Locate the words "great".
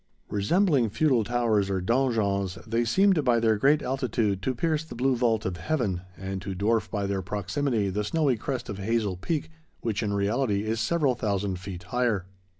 3.57-3.83